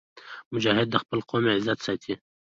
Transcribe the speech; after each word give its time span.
مجاهد 0.53 0.87
د 0.91 0.95
خپل 1.03 1.19
قوم 1.29 1.43
عزت 1.55 1.79
ساتي. 1.85 2.13